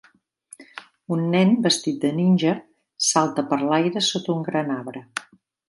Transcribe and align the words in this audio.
Un 1.15 1.21
nen 1.35 1.51
vestit 1.65 1.99
de 2.07 2.11
ninja 2.21 2.55
salta 3.11 3.47
per 3.53 3.63
l'aire 3.67 4.05
sota 4.11 4.35
un 4.39 4.43
gran 4.51 4.77
arbre. 4.81 5.07